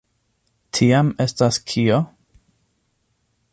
[0.77, 2.01] Tiam, estas kio?